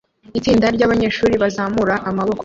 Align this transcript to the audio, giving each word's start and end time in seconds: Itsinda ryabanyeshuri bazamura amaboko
Itsinda 0.37 0.65
ryabanyeshuri 0.75 1.35
bazamura 1.43 1.95
amaboko 2.09 2.39